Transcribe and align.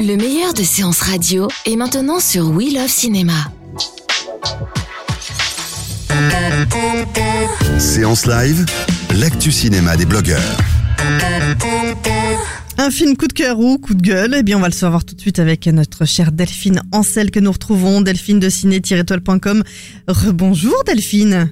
Le 0.00 0.16
meilleur 0.16 0.52
de 0.52 0.62
séances 0.62 1.00
radio 1.00 1.48
est 1.64 1.76
maintenant 1.76 2.20
sur 2.20 2.50
We 2.50 2.74
Love 2.74 2.88
Cinéma. 2.88 3.32
Séance 7.78 8.26
live, 8.26 8.66
l'actu 9.18 9.50
cinéma 9.50 9.96
des 9.96 10.04
blogueurs. 10.06 10.40
Un 12.78 12.90
film 12.90 13.16
coup 13.16 13.26
de 13.26 13.32
cœur 13.32 13.58
ou 13.58 13.78
coup 13.78 13.94
de 13.94 14.02
gueule 14.02 14.36
Eh 14.38 14.42
bien, 14.42 14.58
on 14.58 14.60
va 14.60 14.68
le 14.68 14.72
savoir 14.72 15.04
tout 15.04 15.14
de 15.14 15.20
suite 15.20 15.38
avec 15.38 15.66
notre 15.66 16.04
chère 16.04 16.32
Delphine 16.32 16.82
Ancel 16.92 17.30
que 17.30 17.40
nous 17.40 17.52
retrouvons, 17.52 18.00
delphine 18.00 18.38
de 18.38 18.48
ciné-toile.com. 18.48 19.62
Rebonjour 20.08 20.84
Delphine. 20.86 21.50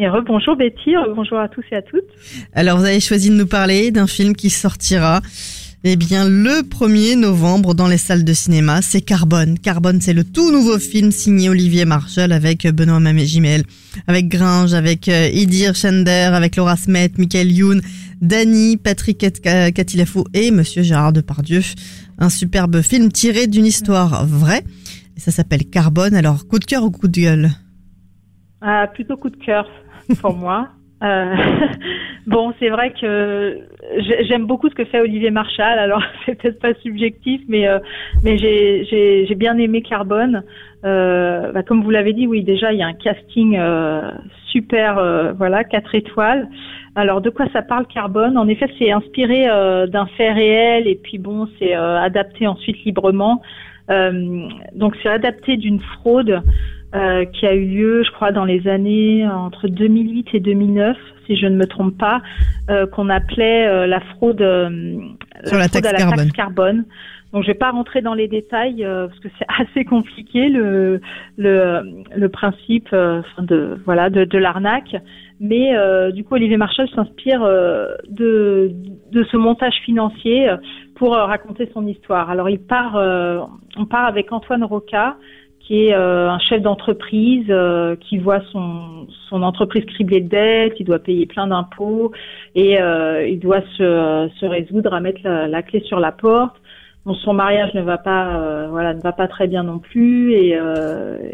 Et 0.00 0.08
rebonjour 0.08 0.54
Betty, 0.54 0.92
bonjour 1.16 1.40
à 1.40 1.48
tous 1.48 1.64
et 1.72 1.76
à 1.76 1.82
toutes. 1.82 2.04
Alors, 2.52 2.78
vous 2.78 2.84
avez 2.84 3.00
choisi 3.00 3.30
de 3.30 3.34
nous 3.34 3.48
parler 3.48 3.90
d'un 3.90 4.06
film 4.06 4.36
qui 4.36 4.48
sortira 4.48 5.20
eh 5.84 5.96
bien, 5.96 6.28
le 6.28 6.62
1er 6.62 7.16
novembre 7.18 7.72
dans 7.74 7.86
les 7.86 7.98
salles 7.98 8.24
de 8.24 8.32
cinéma, 8.32 8.82
c'est 8.82 9.00
Carbone. 9.00 9.58
Carbone, 9.58 10.00
c'est 10.00 10.12
le 10.12 10.24
tout 10.24 10.50
nouveau 10.50 10.78
film 10.78 11.12
signé 11.12 11.48
Olivier 11.48 11.84
Marshall 11.84 12.32
avec 12.32 12.66
Benoît 12.66 12.98
Mamé-Gimel, 13.00 13.62
avec 14.08 14.28
Gringe, 14.28 14.74
avec 14.74 15.08
euh, 15.08 15.28
Idir 15.32 15.76
Schender, 15.76 16.30
avec 16.32 16.56
Laura 16.56 16.76
Smet, 16.76 17.12
Michael 17.16 17.52
Youn, 17.52 17.80
Dany, 18.20 18.76
Patrick 18.76 19.18
Cat- 19.18 19.70
Catilafo 19.72 20.24
et 20.34 20.50
Monsieur 20.50 20.82
Gérard 20.82 21.12
Depardieu. 21.12 21.60
Un 22.18 22.28
superbe 22.30 22.82
film 22.82 23.12
tiré 23.12 23.46
d'une 23.46 23.66
histoire 23.66 24.26
vraie. 24.26 24.64
Et 25.16 25.20
ça 25.20 25.30
s'appelle 25.30 25.64
Carbone. 25.64 26.14
Alors, 26.16 26.46
coup 26.48 26.58
de 26.58 26.64
cœur 26.64 26.82
ou 26.82 26.90
coup 26.90 27.06
de 27.08 27.20
gueule? 27.20 27.50
Ah, 28.60 28.88
plutôt 28.92 29.16
coup 29.16 29.30
de 29.30 29.36
cœur 29.36 29.66
pour 30.20 30.36
moi. 30.36 30.70
Euh, 31.04 31.34
bon, 32.28 32.52
c'est 32.60 32.68
vrai 32.68 32.92
que 32.92 33.58
j'ai- 33.98 34.24
j'aime 34.24 34.46
beaucoup 34.46 34.68
ce 34.68 34.74
que 34.74 34.84
fait 34.84 35.00
Olivier 35.00 35.30
Marchal. 35.30 35.78
Alors, 35.78 36.02
c'est 36.26 36.36
peut-être 36.36 36.60
pas 36.60 36.74
subjectif, 36.82 37.40
mais 37.48 37.66
euh, 37.66 37.78
mais 38.22 38.38
j'ai 38.38 38.84
j'ai 38.84 39.26
j'ai 39.26 39.34
bien 39.34 39.58
aimé 39.58 39.82
Carbone. 39.82 40.44
Euh, 40.84 41.50
bah, 41.52 41.62
comme 41.64 41.82
vous 41.82 41.90
l'avez 41.90 42.12
dit, 42.12 42.26
oui, 42.28 42.44
déjà 42.44 42.72
il 42.72 42.78
y 42.78 42.82
a 42.82 42.86
un 42.86 42.92
casting 42.92 43.56
euh, 43.58 44.10
super, 44.52 44.98
euh, 44.98 45.32
voilà, 45.32 45.64
quatre 45.64 45.94
étoiles. 45.94 46.48
Alors, 46.94 47.20
de 47.20 47.30
quoi 47.30 47.46
ça 47.52 47.62
parle 47.62 47.86
Carbone? 47.86 48.36
En 48.38 48.46
effet, 48.48 48.66
c'est 48.78 48.92
inspiré 48.92 49.48
euh, 49.48 49.86
d'un 49.86 50.06
fait 50.06 50.32
réel 50.32 50.86
et 50.86 50.94
puis 50.96 51.18
bon, 51.18 51.48
c'est 51.58 51.76
euh, 51.76 51.98
adapté 51.98 52.46
ensuite 52.46 52.84
librement. 52.84 53.42
Euh, 53.90 54.46
donc, 54.74 54.96
c'est 55.02 55.08
adapté 55.08 55.56
d'une 55.56 55.80
fraude 55.80 56.42
euh, 56.94 57.24
qui 57.26 57.46
a 57.46 57.54
eu 57.54 57.66
lieu, 57.66 58.02
je 58.04 58.10
crois, 58.12 58.32
dans 58.32 58.44
les 58.44 58.66
années 58.66 59.26
entre 59.26 59.68
2008 59.68 60.28
et 60.34 60.40
2009, 60.40 60.96
si 61.26 61.36
je 61.36 61.46
ne 61.46 61.56
me 61.56 61.66
trompe 61.66 61.98
pas, 61.98 62.22
euh, 62.70 62.86
qu'on 62.86 63.08
appelait 63.10 63.66
euh, 63.66 63.86
la 63.86 64.00
fraude, 64.00 64.40
euh, 64.40 64.96
Sur 65.44 65.58
la 65.58 65.68
fraude 65.68 65.82
taxe 65.82 65.86
à 65.88 65.92
la 65.92 65.98
carbone. 65.98 66.16
taxe 66.18 66.32
carbone. 66.32 66.84
Donc, 67.32 67.42
je 67.42 67.48
vais 67.48 67.54
pas 67.58 67.72
rentrer 67.72 68.00
dans 68.00 68.14
les 68.14 68.26
détails 68.26 68.84
euh, 68.84 69.06
parce 69.08 69.20
que 69.20 69.28
c'est 69.38 69.44
assez 69.62 69.84
compliqué 69.84 70.48
le 70.48 71.00
le, 71.36 71.82
le 72.16 72.28
principe 72.30 72.88
euh, 72.92 73.20
de 73.38 73.78
voilà 73.84 74.08
de, 74.08 74.24
de 74.24 74.38
l'arnaque. 74.38 74.96
Mais 75.40 75.76
euh, 75.76 76.10
du 76.10 76.24
coup, 76.24 76.34
Olivier 76.34 76.56
Marchal 76.56 76.88
s'inspire 76.94 77.42
euh, 77.42 77.94
de 78.08 78.72
de 79.12 79.24
ce 79.24 79.36
montage 79.36 79.74
financier 79.84 80.48
euh, 80.48 80.56
pour 80.96 81.14
euh, 81.14 81.26
raconter 81.26 81.70
son 81.74 81.86
histoire. 81.86 82.30
Alors, 82.30 82.48
il 82.48 82.58
part, 82.60 82.96
euh, 82.96 83.40
on 83.76 83.84
part 83.84 84.06
avec 84.06 84.32
Antoine 84.32 84.64
Roca 84.64 85.16
qui 85.68 85.84
est 85.84 85.94
euh, 85.94 86.30
un 86.30 86.38
chef 86.38 86.62
d'entreprise 86.62 87.44
euh, 87.50 87.94
qui 87.96 88.16
voit 88.16 88.40
son, 88.52 89.06
son 89.28 89.42
entreprise 89.42 89.84
criblée 89.84 90.22
de 90.22 90.28
dettes, 90.28 90.72
il 90.80 90.86
doit 90.86 90.98
payer 90.98 91.26
plein 91.26 91.46
d'impôts 91.46 92.10
et 92.54 92.80
euh, 92.80 93.28
il 93.28 93.38
doit 93.38 93.60
se, 93.76 94.30
se 94.40 94.46
résoudre 94.46 94.94
à 94.94 95.00
mettre 95.00 95.20
la, 95.24 95.46
la 95.46 95.62
clé 95.62 95.80
sur 95.80 96.00
la 96.00 96.10
porte. 96.10 96.56
Bon, 97.04 97.12
son 97.12 97.34
mariage 97.34 97.74
ne 97.74 97.82
va 97.82 97.98
pas, 97.98 98.66
voilà, 98.70 98.94
ne 98.94 99.00
va 99.02 99.12
pas 99.12 99.28
très 99.28 99.46
bien 99.46 99.62
non 99.62 99.78
plus 99.78 100.32
et, 100.32 100.58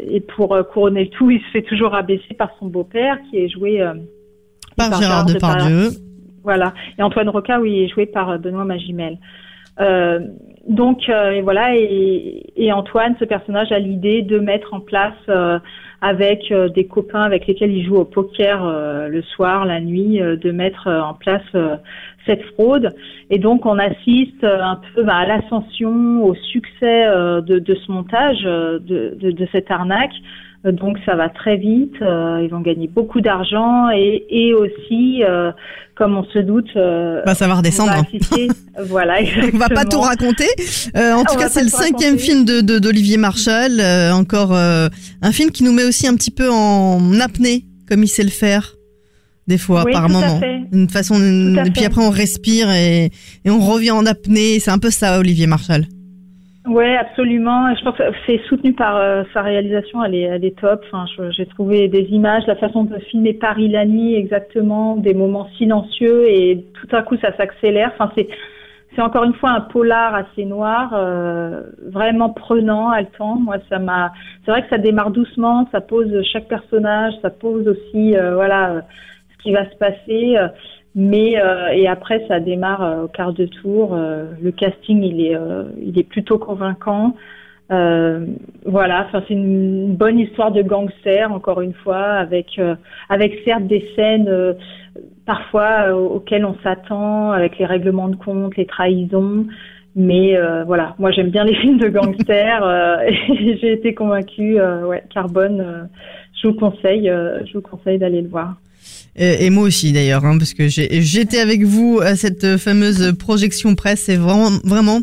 et 0.09 0.19
pour 0.19 0.57
couronner 0.73 1.05
le 1.05 1.09
tout, 1.11 1.31
il 1.31 1.39
se 1.39 1.47
fait 1.53 1.61
toujours 1.61 1.95
abaisser 1.95 2.33
par 2.37 2.49
son 2.59 2.65
beau-père 2.65 3.17
qui 3.29 3.37
est 3.37 3.47
joué 3.47 3.81
euh, 3.81 3.93
Par 4.75 5.01
Gérard 5.01 5.25
Depardieu. 5.25 5.91
voilà. 6.43 6.73
Et 6.99 7.03
Antoine 7.03 7.29
Roca, 7.29 7.61
oui, 7.61 7.83
est 7.83 7.87
joué 7.87 8.05
par 8.05 8.37
Benoît 8.37 8.65
Magimel. 8.65 9.17
Euh, 9.79 10.19
donc 10.67 11.09
euh, 11.09 11.31
et 11.31 11.41
voilà 11.41 11.75
et, 11.75 12.71
Antoine, 12.71 13.15
ce 13.19 13.25
personnage 13.25 13.71
a 13.71 13.79
l'idée 13.79 14.21
de 14.21 14.39
mettre 14.39 14.73
en 14.73 14.79
place 14.79 15.13
euh, 15.29 15.59
avec 16.01 16.53
des 16.73 16.85
copains 16.85 17.21
avec 17.21 17.47
lesquels 17.47 17.71
il 17.71 17.85
joue 17.85 17.95
au 17.95 18.05
poker 18.05 18.63
le 19.09 19.21
soir, 19.23 19.65
la 19.65 19.79
nuit, 19.79 20.19
de 20.19 20.51
mettre 20.51 20.87
en 20.87 21.15
place 21.15 21.41
cette 22.25 22.43
fraude. 22.53 22.93
Et 23.29 23.39
donc 23.39 23.65
on 23.65 23.77
assiste 23.79 24.43
euh, 24.43 24.61
un 24.61 24.79
peu 24.93 25.03
bah, 25.03 25.15
à 25.17 25.25
l'ascension, 25.27 26.23
au 26.23 26.35
succès 26.35 27.05
euh, 27.07 27.41
de, 27.41 27.59
de 27.59 27.75
ce 27.85 27.91
montage, 27.91 28.37
euh, 28.45 28.79
de, 28.79 29.17
de, 29.19 29.31
de 29.31 29.47
cette 29.51 29.69
arnaque. 29.71 30.13
Donc 30.63 30.97
ça 31.05 31.15
va 31.15 31.29
très 31.29 31.57
vite, 31.57 31.93
euh, 32.01 32.41
ils 32.43 32.49
vont 32.49 32.61
gagner 32.61 32.87
beaucoup 32.87 33.21
d'argent 33.21 33.91
et, 33.91 34.25
et 34.31 34.55
aussi, 34.55 35.23
euh, 35.23 35.51
comme 35.93 36.17
on 36.17 36.23
se 36.23 36.39
doute, 36.39 36.71
Bah, 36.73 37.35
ça 37.35 37.47
va 37.47 37.53
on 37.53 37.57
redescendre. 37.57 37.91
va 37.91 37.99
assister- 37.99 38.47
voilà, 38.87 39.17
On 39.53 39.57
va 39.59 39.69
pas 39.69 39.85
tout 39.85 39.99
raconter. 40.01 40.47
En 40.95 41.19
On 41.21 41.23
tout 41.23 41.35
va 41.35 41.43
cas, 41.43 41.49
c'est 41.49 41.61
le 41.61 41.69
cinquième 41.69 42.17
film 42.17 42.45
de 42.45 42.79
d'Olivier 42.79 43.17
Marshall. 43.17 43.79
Encore 44.11 44.53
un 44.53 45.31
film 45.31 45.51
qui 45.51 45.63
nous 45.63 45.71
met 45.71 45.85
aussi 45.85 46.07
un 46.07 46.15
petit 46.15 46.31
peu 46.31 46.49
en 46.49 47.19
apnée, 47.19 47.65
comme 47.87 48.01
il 48.01 48.07
sait 48.07 48.23
le 48.23 48.29
faire 48.31 48.73
des 49.47 49.57
fois 49.57 49.83
Oui, 49.85 49.91
par 49.91 50.07
tout 50.07 50.11
à 50.11 50.13
moment. 50.13 50.39
fait. 50.39 50.61
Une 50.71 50.89
façon, 50.89 51.15
et 51.15 51.69
puis 51.71 51.81
fait. 51.81 51.85
après 51.85 52.01
on 52.05 52.09
respire 52.09 52.69
et, 52.71 53.05
et 53.45 53.49
on 53.49 53.59
revient 53.59 53.91
en 53.91 54.05
apnée. 54.05 54.59
C'est 54.59 54.71
un 54.71 54.79
peu 54.79 54.89
ça, 54.89 55.19
Olivier 55.19 55.47
Marshall. 55.47 55.85
Ouais, 56.67 56.97
absolument. 56.97 57.73
Je 57.75 57.83
pense 57.83 57.95
que 57.95 58.03
c'est 58.25 58.41
soutenu 58.49 58.73
par 58.73 58.95
euh, 58.97 59.23
sa 59.33 59.43
réalisation, 59.43 60.03
elle 60.03 60.15
est, 60.15 60.21
elle 60.21 60.43
est 60.45 60.59
top. 60.59 60.81
Enfin, 60.91 61.05
j'ai 61.37 61.45
trouvé 61.45 61.87
des 61.87 62.07
images, 62.09 62.43
la 62.47 62.55
façon 62.55 62.85
de 62.85 62.97
filmer 63.11 63.33
Paris 63.33 63.67
la 63.69 63.85
nuit, 63.85 64.15
exactement, 64.15 64.95
des 64.95 65.13
moments 65.13 65.47
silencieux 65.57 66.27
et 66.27 66.65
tout 66.81 66.95
à 66.95 67.03
coup 67.03 67.17
ça 67.21 67.35
s'accélère. 67.37 67.91
Enfin, 67.93 68.11
c'est 68.17 68.27
c'est 68.95 69.01
encore 69.01 69.25
une 69.25 69.33
fois 69.33 69.51
un 69.51 69.61
polar 69.61 70.15
assez 70.15 70.45
noir, 70.45 70.93
euh, 70.95 71.63
vraiment 71.91 72.29
prenant, 72.29 72.89
haletant. 72.89 73.35
Moi, 73.35 73.57
ça 73.69 73.77
m'a. 73.77 74.13
C'est 74.43 74.51
vrai 74.51 74.63
que 74.63 74.69
ça 74.69 74.77
démarre 74.77 75.11
doucement, 75.11 75.67
ça 75.71 75.81
pose 75.81 76.09
chaque 76.31 76.47
personnage, 76.47 77.13
ça 77.21 77.29
pose 77.29 77.67
aussi, 77.67 78.15
euh, 78.15 78.33
voilà, 78.35 78.81
qui 79.45 79.53
va 79.53 79.69
se 79.69 79.75
passer. 79.77 80.35
euh, 80.37 80.47
mais 80.97 81.37
euh, 81.37 81.67
et 81.73 81.87
après 81.89 82.25
ça 82.29 82.39
démarre 82.39 82.81
euh, 82.81 83.03
au 83.03 83.07
quart 83.09 83.33
de 83.33 83.45
tour. 83.45 83.97
le 83.97 84.51
casting 84.51 85.03
il 85.03 85.25
est 85.25 85.37
il 85.81 85.99
est 85.99 86.07
plutôt 86.07 86.37
convaincant. 86.39 87.15
Voilà, 87.69 89.05
enfin 89.05 89.21
c'est 89.27 89.33
une 89.33 89.95
bonne 89.95 90.19
histoire 90.19 90.51
de 90.51 90.61
gangster 90.61 91.31
encore 91.31 91.61
une 91.61 91.73
fois 91.73 92.03
avec 92.25 92.59
avec 93.09 93.41
certes 93.43 93.67
des 93.67 93.83
scènes 93.95 94.55
parfois 95.25 95.93
auxquelles 95.93 96.45
on 96.45 96.55
s'attend 96.63 97.31
avec 97.33 97.57
les 97.59 97.65
règlements 97.65 98.07
de 98.07 98.15
compte, 98.15 98.55
les 98.55 98.65
trahisons. 98.65 99.47
Mais 99.97 100.39
voilà, 100.65 100.95
moi 100.97 101.11
j'aime 101.11 101.29
bien 101.29 101.43
les 101.43 101.55
films 101.61 101.77
de 101.77 101.89
gangsters 101.89 102.63
et 103.05 103.57
j'ai 103.61 103.73
été 103.73 103.93
convaincue. 103.93 104.61
ouais, 104.61 105.03
Carbone, 105.13 105.89
je 106.41 106.47
vous 106.47 106.53
conseille, 106.53 107.11
je 107.47 107.53
vous 107.53 107.61
conseille 107.61 107.99
d'aller 107.99 108.21
le 108.21 108.29
voir. 108.29 108.55
Et, 109.15 109.45
et 109.45 109.49
moi 109.49 109.63
aussi 109.63 109.91
d'ailleurs, 109.91 110.25
hein, 110.25 110.37
parce 110.37 110.53
que 110.53 110.67
j'étais 110.67 111.39
avec 111.39 111.63
vous 111.63 111.99
à 112.01 112.15
cette 112.15 112.57
fameuse 112.57 113.13
projection 113.17 113.75
presse. 113.75 114.03
C'est 114.05 114.17
vraiment, 114.17 114.51
vraiment. 114.63 115.01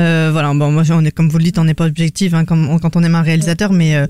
Euh, 0.00 0.30
voilà, 0.32 0.54
bon, 0.54 0.70
moi, 0.70 0.84
on 0.90 1.04
est 1.04 1.10
comme 1.10 1.28
vous 1.28 1.38
le 1.38 1.44
dites, 1.44 1.58
on 1.58 1.64
n'est 1.64 1.74
pas 1.74 1.86
objectif 1.86 2.34
hein, 2.34 2.44
quand, 2.44 2.78
quand 2.78 2.96
on 2.96 3.02
aime 3.02 3.16
un 3.16 3.22
réalisateur, 3.22 3.72
mais 3.72 3.96
euh, 3.96 4.06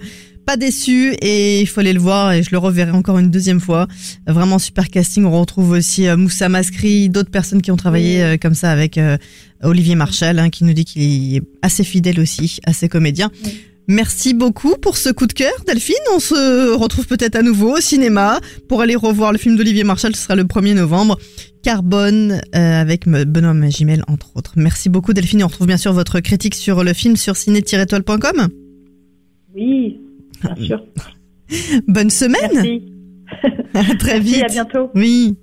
pas 0.49 0.57
déçu 0.57 1.13
et 1.21 1.61
il 1.61 1.67
faut 1.67 1.81
aller 1.81 1.93
le 1.93 2.01
voir 2.01 2.33
et 2.33 2.43
je 2.43 2.49
le 2.53 2.57
reverrai 2.57 2.93
encore 2.93 3.19
une 3.19 3.31
deuxième 3.31 3.61
fois. 3.61 3.87
Vraiment 4.27 4.59
super 4.59 4.89
casting. 4.89 5.27
On 5.27 5.39
retrouve 5.39 5.73
aussi 5.73 6.09
euh, 6.09 6.17
Moussa 6.17 6.49
Maskri, 6.49 7.11
d'autres 7.11 7.31
personnes 7.31 7.61
qui 7.61 7.71
ont 7.71 7.77
travaillé 7.77 8.23
euh, 8.23 8.37
comme 8.39 8.55
ça 8.55 8.71
avec 8.71 8.97
euh, 8.97 9.19
Olivier 9.63 9.95
Marchal, 9.95 10.39
hein, 10.39 10.49
qui 10.49 10.65
nous 10.65 10.73
dit 10.73 10.87
qu'il 10.87 11.37
est 11.37 11.43
assez 11.61 11.85
fidèle 11.85 12.19
aussi 12.19 12.61
à 12.65 12.73
ses 12.73 12.89
comédiens. 12.89 13.31
Oui. 13.45 13.61
Merci 13.89 14.35
beaucoup 14.35 14.77
pour 14.77 14.99
ce 14.99 15.09
coup 15.09 15.27
de 15.27 15.33
cœur, 15.33 15.53
Delphine. 15.67 15.97
On 16.15 16.21
se 16.21 16.75
retrouve 16.75 17.07
peut-être 17.07 17.37
à 17.37 17.43
nouveau 17.43 17.79
au 17.79 17.81
cinéma 17.81 18.39
pour 18.69 18.83
aller 18.83 18.95
revoir 18.95 19.33
le 19.33 19.39
film 19.39 19.57
d'Olivier 19.57 19.83
Marshall. 19.83 20.15
Ce 20.15 20.25
sera 20.25 20.37
le 20.37 20.45
1er 20.45 20.75
novembre. 20.75 21.19
Carbone 21.63 22.41
euh, 22.55 22.81
avec 22.81 23.09
Benoît 23.09 23.55
Magimel, 23.55 24.05
entre 24.07 24.37
autres. 24.37 24.53
Merci 24.57 24.91
beaucoup, 24.91 25.15
Delphine. 25.15 25.43
On 25.43 25.47
retrouve 25.47 25.67
bien 25.67 25.79
sûr 25.79 25.95
votre 25.95 26.21
critique 26.21 26.55
sur 26.55 26.85
le 26.85 26.93
film 26.93 27.17
sur 27.17 27.35
ciné-toile.com. 27.37 28.49
Oui, 29.57 30.01
bien 30.43 30.67
sûr. 30.67 30.85
Bonne 31.89 32.11
semaine. 32.11 32.51
Merci. 32.53 32.93
À 33.75 33.95
très 33.97 34.21
vite. 34.21 34.39
Merci, 34.41 34.59
à 34.59 34.65
bientôt. 34.65 34.91
Oui. 34.95 35.37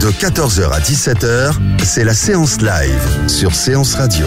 De 0.00 0.10
14h 0.12 0.70
à 0.70 0.80
17h, 0.80 1.52
c'est 1.82 2.04
la 2.04 2.14
séance 2.14 2.60
live 2.60 3.28
sur 3.28 3.54
Séance 3.54 3.94
Radio. 3.94 4.26